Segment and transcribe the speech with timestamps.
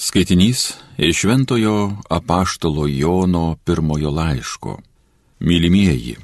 [0.00, 4.78] Skaitinys iš Šventojo apaštalo Jono pirmojo laiško.
[5.40, 6.16] Mylimieji,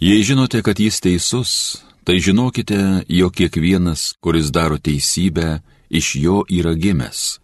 [0.00, 6.74] jei žinote, kad jis teisus, tai žinokite, jog kiekvienas, kuris daro teisybę, iš jo yra
[6.74, 7.38] gimęs.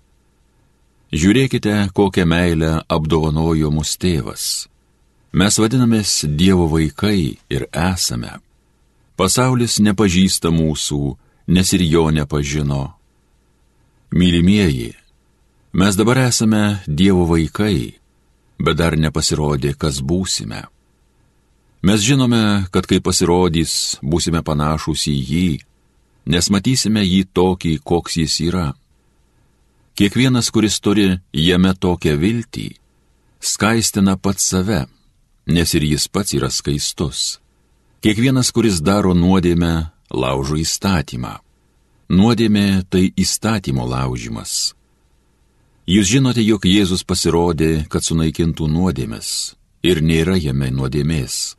[1.12, 4.66] Žiūrėkite, kokią meilę apdovanojo mus tėvas.
[5.32, 8.40] Mes vadinamės Dievo vaikai ir esame.
[9.16, 11.02] Pasaulis nepažįsta mūsų,
[11.46, 12.96] nes ir jo nepažino.
[14.10, 14.96] Mylimieji,
[15.72, 17.98] Mes dabar esame Dievo vaikai,
[18.56, 20.64] bet dar nepasirodė, kas būsime.
[21.84, 25.50] Mes žinome, kad kai pasirodys, būsime panašus į jį,
[26.32, 28.72] nes matysime jį tokį, koks jis yra.
[29.94, 32.68] Kiekvienas, kuris turi jame tokią viltį,
[33.40, 34.86] skaistina pats save,
[35.46, 37.42] nes ir jis pats yra skaistus.
[38.00, 41.36] Kiekvienas, kuris daro nuodėmę, laužo įstatymą.
[42.08, 44.77] Nuodėmė tai įstatymo laužimas.
[45.88, 49.28] Jūs žinote, jog Jėzus pasirodė, kad sunaikintų nuodėmės
[49.88, 51.56] ir nėra jame nuodėmės.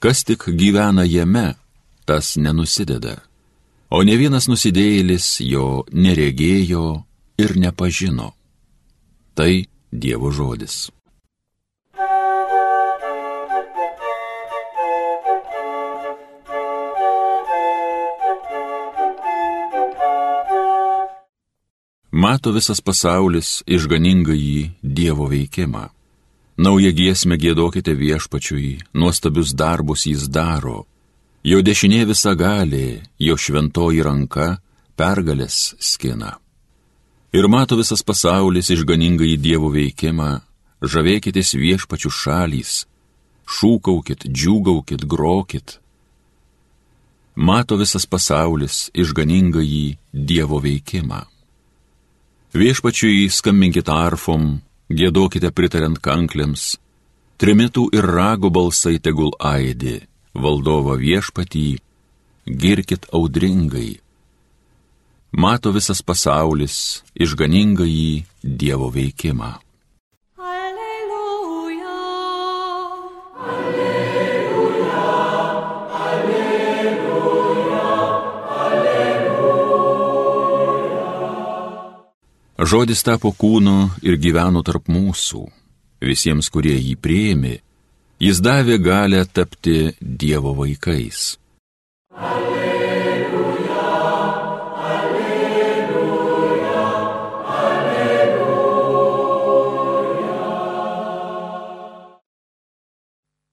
[0.00, 1.52] Kas tik gyvena jame,
[2.08, 3.18] tas nenusideda.
[3.92, 6.86] O ne vienas nusidėjėlis jo neregėjo
[7.36, 8.32] ir nepažino.
[9.36, 9.52] Tai
[9.92, 10.88] Dievo žodis.
[22.18, 25.84] Mato visas pasaulis išganingąjį Dievo veikimą.
[26.58, 30.80] Naują giesmę gėdokite viešpačiui, nuostabius darbus jis daro.
[31.46, 34.48] Jo dešinė visa gali, jo šventoji ranka
[34.98, 36.32] pergalės skina.
[37.30, 40.42] Ir mato visas pasaulis išganingąjį Dievo veikimą,
[40.82, 42.74] žavėkitės viešpačių šalys,
[43.46, 45.78] šūkaukit, džiūgaukit, grokit.
[47.36, 51.37] Mato visas pasaulis išganingąjį Dievo veikimą.
[52.56, 56.78] Viešpačiui skambinkite arfom, gėdokite pritariant kanklėms,
[57.36, 59.98] trimitų ir rago balsai tegul aidi,
[60.32, 61.76] valdovo viešpatį,
[62.48, 64.00] girkit audringai.
[65.36, 69.67] Mato visas pasaulis išganingai Dievo veikimą.
[82.58, 85.44] Žodis tapo kūnu ir gyveno tarp mūsų.
[86.02, 87.62] Visiems, kurie jį prieimė,
[88.18, 91.38] jis davė galę tapti Dievo vaikais.
[92.18, 93.78] Alleluja,
[94.90, 95.86] alleluja,
[97.62, 98.18] alleluja.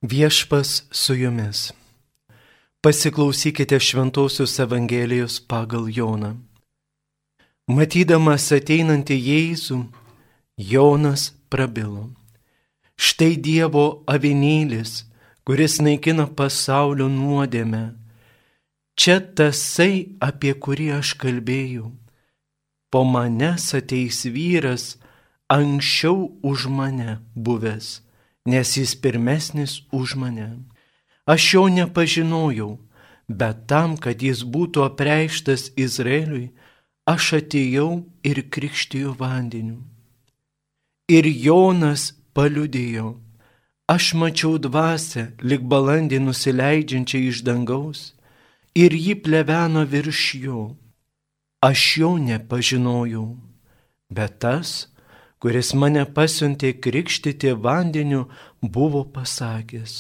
[0.02, 1.70] Viešpas su jumis.
[2.82, 6.55] Pasiklausykite Šventojios Evangelijos pagal Joną.
[7.66, 9.80] Matydamas ateinantį Jėzų,
[10.56, 12.12] Jonas prabilo.
[12.94, 15.08] Štai Dievo avinėlis,
[15.42, 17.96] kuris naikina pasaulio nuodėmę.
[18.94, 21.90] Čia tasai, apie kurį aš kalbėjau.
[22.94, 25.00] Po manęs ateis vyras,
[25.50, 28.06] anksčiau už mane buvęs,
[28.46, 30.52] nes jis pirmesnis už mane.
[31.26, 32.78] Aš jo nepažinojau,
[33.26, 36.54] bet tam, kad jis būtų apreištas Izraeliui,
[37.06, 37.90] aš atėjau
[38.26, 39.84] ir krikštijo vandeniu.
[41.06, 43.14] Ir Jonas paliudėjo,
[43.88, 48.02] aš mačiau dvasę, lik balandį nusileidžiančią iš dangaus,
[48.74, 50.64] ir ji pleveno virš jo.
[51.62, 53.28] Aš jo nepažinojau,
[54.10, 54.90] bet tas,
[55.42, 58.26] kuris mane pasiuntė krikštyti vandeniu,
[58.62, 59.94] buvo pasakęs,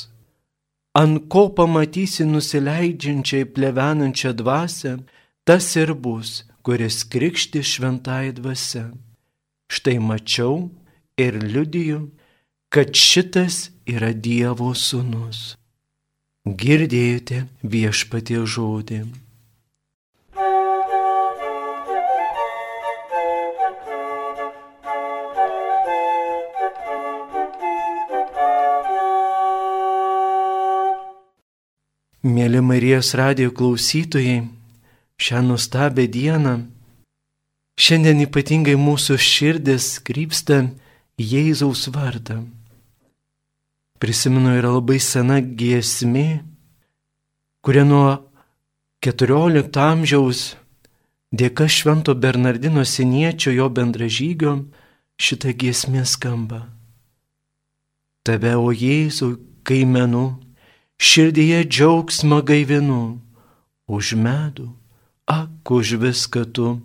[0.98, 4.98] ant ko pamatysi nusileidžiančiai plevenančią dvasę,
[5.46, 8.88] tas ir bus, kuris krikšti šventai dvasia.
[9.70, 10.72] Štai mačiau
[11.18, 12.00] ir liudiju,
[12.74, 15.60] kad šitas yra Dievo sūnus.
[16.46, 19.04] Girdėjote viešpatie žodį.
[32.26, 34.48] Mėly Marijos radio klausytojai,
[35.18, 36.54] šią nuostabią dieną.
[37.76, 40.62] Šiandien ypatingai mūsų širdis krypsta
[41.20, 42.46] Jėzaus vardą.
[44.00, 46.44] Prisimenu, yra labai sena giesmė,
[47.64, 48.08] kuria nuo
[49.04, 50.56] XIV amžiaus
[51.36, 54.56] dėka Švento Bernardino seniečio jo bendražygio
[55.20, 56.62] šitą giesmę skamba.
[58.24, 59.36] Tave, o Jėzau,
[59.68, 60.40] kaimenu,
[60.98, 63.20] širdyje džiaugsmą gaivinu,
[63.88, 64.72] už medų
[65.28, 66.82] ak už viską tu,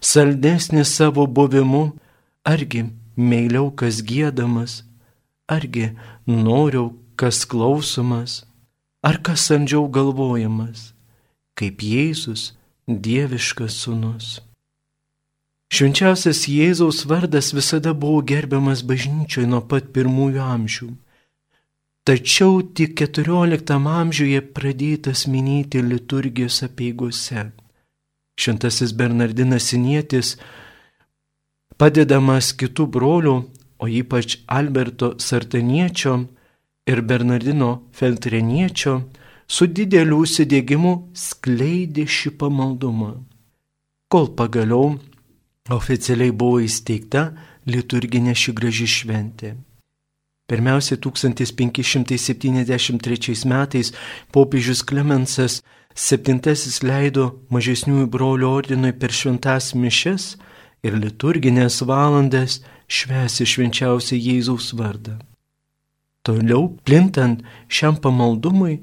[0.00, 1.94] saldesnis savo buvimu,
[2.44, 4.82] argi meiliau kas gėdamas,
[5.46, 5.94] argi
[6.26, 8.42] noriau kas klausomas,
[9.02, 10.92] ar kas sandžiau galvojamas,
[11.54, 12.52] kaip Jėzus
[12.88, 14.40] dieviškas sunus.
[15.74, 20.90] Švenčiausias Jėzaus vardas visada buvo gerbiamas bažnyčioje nuo pat pirmųjų amžių.
[22.04, 27.48] Tačiau tik XIV amžiuje pradėtas minėti liturgijos apieigose.
[28.38, 30.34] Šventasis Bernardinas Sinietis,
[31.78, 33.36] padedamas kitų brolių,
[33.78, 36.16] o ypač Alberto Sartaniečio
[36.88, 39.00] ir Bernardino Feltreniečio,
[39.46, 43.12] su dideliu užsidėgymu skleidė šį pamaldumą,
[44.08, 44.94] kol pagaliau
[45.74, 47.28] oficialiai buvo įsteigta
[47.68, 49.54] liturginė ši graži šventė.
[50.46, 53.92] Pirmiausia, 1573 metais
[54.32, 55.62] popiežius Klemensas
[55.96, 60.36] VII leido mažesniųjų brolių ordinui per šventas mišes
[60.84, 65.18] ir liturginės valandas švesi švenčiausią Jėzaus vardą.
[66.24, 68.80] Toliau, plintant šiam pamaldumui,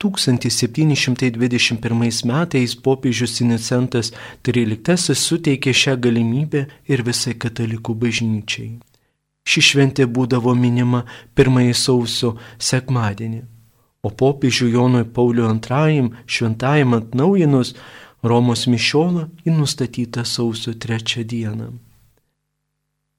[0.00, 4.12] 1721 metais popiežius Inicentas
[4.44, 8.78] XIII suteikė šią galimybę ir visai katalikų bažnyčiai.
[9.46, 11.04] Ši šventė būdavo minima
[11.38, 13.44] pirmąjį sausio sekmadienį,
[14.02, 17.76] o popiežių Jonui Pauliu II šventajam atnaujinus
[18.26, 21.68] Romos mišiolą į nustatytą sausio trečią dieną.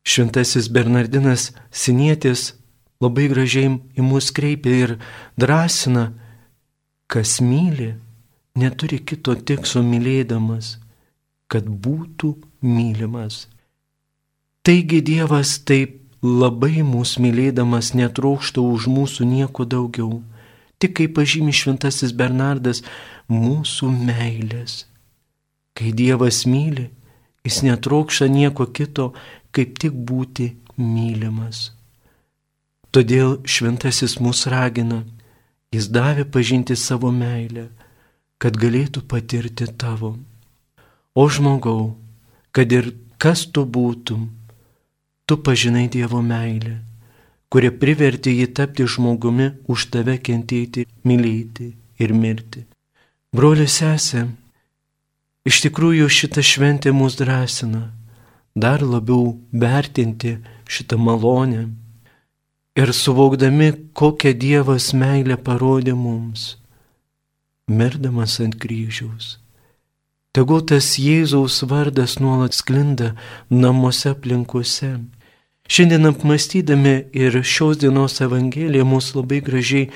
[0.08, 2.54] Šventasis Bernardinas Sinietis
[3.04, 4.94] labai gražiai į mus kreipia ir
[5.40, 6.10] drąsina,
[7.08, 7.94] kas myli,
[8.56, 10.76] neturi kito tikslo mylėdamas,
[11.48, 12.34] kad būtų
[12.64, 13.46] mylimas.
[14.66, 20.22] Taigi Dievas taip labai mūsų mylėdamas netraukšta už mūsų nieko daugiau,
[20.80, 22.84] tik kaip pažymi šventasis Bernardas,
[23.30, 24.86] mūsų meilės.
[25.78, 26.90] Kai Dievas myli,
[27.46, 29.12] jis netraukšta nieko kito,
[29.54, 31.72] kaip tik būti mylimas.
[32.92, 35.04] Todėl šventasis mus ragina
[35.76, 37.66] Jis davė pažinti savo meilę,
[38.40, 40.14] kad galėtų patirti tavo.
[41.12, 41.98] O žmogau,
[42.56, 44.30] kad ir kas tu būtum,
[45.28, 46.78] tu pažinai Dievo meilę,
[47.52, 52.64] kurie privertė jį tapti žmogumi už tave kentėti, mylėti ir mirti.
[53.36, 54.24] Broli sesė,
[55.48, 57.84] iš tikrųjų šita šventė mus drąsina
[58.56, 61.68] dar labiau vertinti šitą malonę
[62.80, 66.56] ir suvokdami, kokią Dievas meilę parodė mums,
[67.68, 69.38] mirdamas ant kryžiaus.
[70.38, 73.16] Tegul tas Jėzaus vardas nuolat sklinda
[73.50, 74.92] namuose aplinkose.
[75.68, 79.90] Šiandien apmastydami ir šios dienos Evangeliją mūsų labai gražiai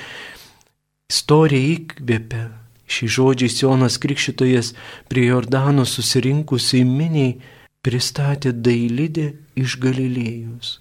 [1.12, 2.44] istorija įkvėpia.
[2.92, 4.74] Šį žodžiai Jonas Krikščitojas
[5.08, 7.38] prie Jordano susirinkusiai miniai
[7.86, 10.74] pristatė dailidę iš Galilėjus.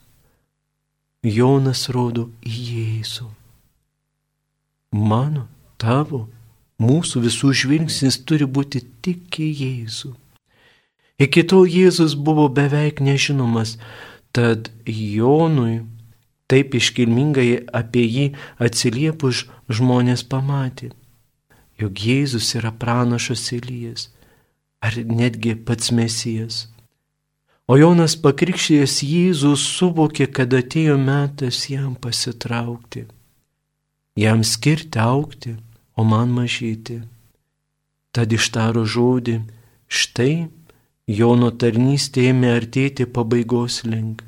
[1.22, 3.28] Jonas rodo į Jėzų.
[4.96, 5.46] Mano,
[5.78, 6.24] tavo,
[6.82, 10.14] mūsų visų žvilgsnis turi būti tik į Jėzų.
[11.20, 13.76] Iki tol Jėzus buvo beveik nežinomas,
[14.36, 15.80] tad Jonui
[16.50, 18.26] taip iškilmingai apie jį
[18.62, 20.90] atsiliepus žmonės pamatė,
[21.78, 24.08] jog Jėzus yra pranašas Elijas
[24.82, 26.66] ar netgi pats Mesijas.
[27.70, 33.04] O Jonas pakrikščėjęs Jėzus suvokė, kad atėjo metas jam pasitraukti,
[34.18, 35.54] jam skirti aukti,
[35.94, 36.98] o man mažyti.
[38.10, 39.36] Tad ištaro žodį,
[39.86, 40.48] štai
[41.10, 44.22] Jono tarnystė ėmė artėti pabaigos link,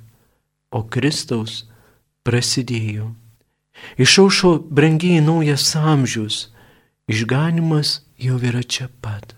[0.73, 1.63] o Kristaus
[2.27, 3.13] prasidėjo.
[4.01, 6.49] Išaušo brangiai naujas amžius,
[7.09, 9.37] išganimas jau yra čia pat.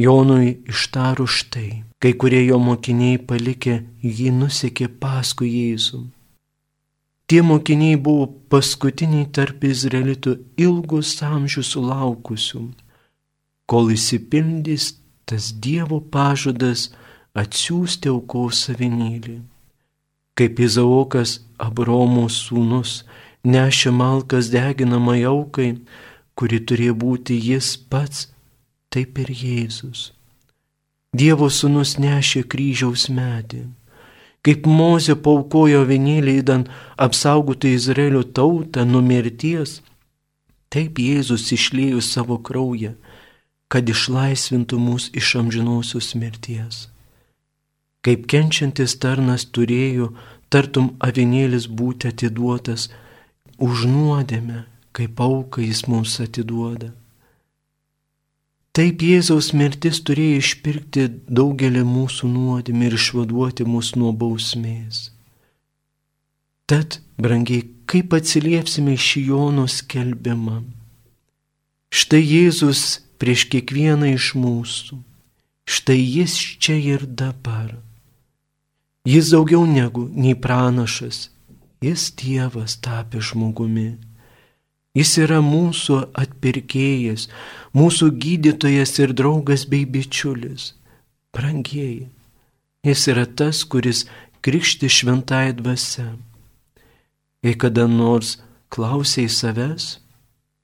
[0.00, 6.00] Jonui ištaro štai, kai kurie jo mokiniai palikę jį nusekė paskui Jėzų.
[7.30, 10.32] Tie mokiniai buvo paskutiniai tarp izraelitų
[10.64, 12.62] ilgus amžius sulaukusių,
[13.70, 14.94] kol įsipildys
[15.30, 16.88] tas Dievo pažadas
[17.38, 19.36] atsiųsti aukos savinėlį.
[20.40, 23.02] Kaip Izaokas Abromo sūnus
[23.44, 25.74] nešė malkas deginamai aukai,
[26.32, 28.22] kuri turėjo būti jis pats
[28.88, 30.06] taip ir Jėzus.
[31.12, 33.66] Dievo sūnus nešė kryžiaus medį.
[34.40, 39.82] Kaip Mozė paukojo vienėlį įdant apsaugoti Izraelio tautą nuo mirties,
[40.72, 42.94] taip Jėzus išlėjo savo kraują,
[43.68, 46.86] kad išlaisvintų mus iš amžinosios mirties.
[48.06, 50.12] Kaip kenčiantis tarnas turėjo,
[50.48, 52.88] tartum avinėlis būti atiduotas,
[53.60, 54.64] už nuodėmę,
[54.96, 56.94] kaip auka jis mums atiduoda
[58.70, 65.08] Taip Jėzaus mirtis turėjo išpirkti daugelį mūsų nuodėmį ir išvaduoti mus nuo bausmės.
[66.70, 70.60] Tad, brangiai, kaip atsiliepsime šį Jono skelbimą?
[71.90, 72.84] Štai Jėzus
[73.18, 75.00] prieš kiekvieną iš mūsų.
[75.66, 77.74] Štai jis čia ir dabar.
[79.08, 81.30] Jis daugiau negu nei pranašas,
[81.80, 83.96] jis Dievas tapė žmogumi.
[84.92, 87.30] Jis yra mūsų atpirkėjas,
[87.72, 90.74] mūsų gydytojas ir draugas bei bičiulis.
[91.32, 92.10] Brangieji,
[92.84, 94.04] jis yra tas, kuris
[94.44, 96.10] krikšti šventai dvasia.
[97.40, 98.36] Jei kada nors
[98.68, 99.96] klausiai savęs,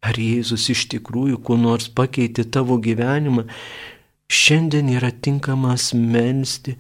[0.04, 3.46] ar Jėzus iš tikrųjų kuo nors pakeitė tavo gyvenimą,
[4.28, 6.76] šiandien yra tinkamas melstį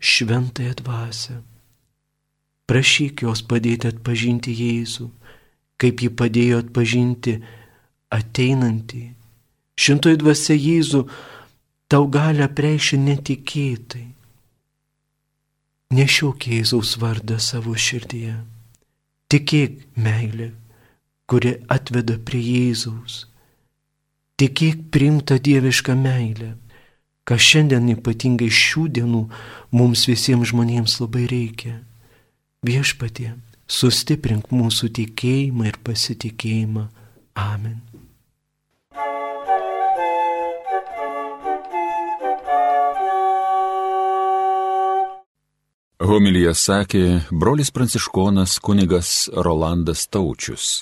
[0.00, 1.38] šventąją dvasę.
[2.66, 5.10] Prašyk jos padėti atpažinti Jėzų
[5.80, 7.38] kaip ji padėjo atpažinti
[8.12, 9.02] ateinantį.
[9.80, 11.04] Šintoji dvasia Jėzų
[11.90, 14.06] tau gali apreikšti netikėtai.
[15.96, 18.36] Nešiok Jėzaus vardą savo širdyje.
[19.30, 20.52] Tikėk meilė,
[21.30, 23.24] kuri atveda prie Jėzaus.
[24.38, 26.54] Tikėk primta dievišką meilę,
[27.30, 29.20] ką šiandien ypatingai šių dienų
[29.70, 31.76] mums visiems žmonėms labai reikia.
[32.66, 33.36] Viešpatie
[33.70, 36.88] sustiprink mūsų tikėjimą ir pasitikėjimą.
[37.38, 37.78] Amen.
[46.10, 50.80] Homilyje sakė brolis pranciškonas kunigas Rolandas Taučius.